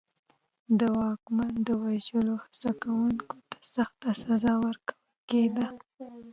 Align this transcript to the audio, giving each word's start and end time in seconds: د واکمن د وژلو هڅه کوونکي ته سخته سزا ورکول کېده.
د 0.79 0.81
واکمن 0.99 1.53
د 1.67 1.69
وژلو 1.83 2.33
هڅه 2.43 2.69
کوونکي 2.81 3.37
ته 3.49 3.57
سخته 3.75 4.09
سزا 4.23 4.53
ورکول 4.65 4.99
کېده. 5.29 5.67